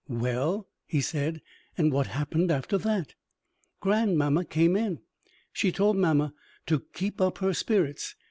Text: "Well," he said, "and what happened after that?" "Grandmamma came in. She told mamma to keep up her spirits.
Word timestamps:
"Well," 0.09 0.67
he 0.87 0.99
said, 0.99 1.43
"and 1.77 1.91
what 1.91 2.07
happened 2.07 2.49
after 2.49 2.79
that?" 2.79 3.13
"Grandmamma 3.81 4.45
came 4.45 4.75
in. 4.75 5.01
She 5.53 5.71
told 5.71 5.95
mamma 5.95 6.33
to 6.65 6.79
keep 6.91 7.21
up 7.21 7.37
her 7.37 7.53
spirits. 7.53 8.15